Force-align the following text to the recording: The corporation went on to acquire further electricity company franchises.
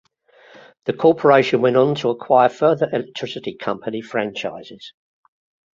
The 0.85 0.93
corporation 0.93 1.61
went 1.61 1.77
on 1.77 1.93
to 1.97 2.09
acquire 2.09 2.49
further 2.49 2.89
electricity 2.91 3.53
company 3.55 4.01
franchises. 4.01 4.93